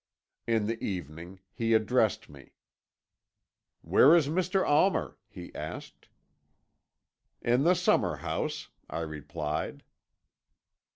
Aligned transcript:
In 0.47 0.65
the 0.65 0.83
evening 0.83 1.41
he 1.53 1.75
addressed 1.75 2.27
me. 2.27 2.53
"'Where 3.83 4.15
is 4.15 4.29
Mr. 4.29 4.67
Almer?' 4.67 5.19
he 5.29 5.53
asked. 5.53 6.09
"'In 7.43 7.65
the 7.65 7.75
summer 7.75 8.15
house,' 8.15 8.69
I 8.89 9.01
replied. 9.01 9.83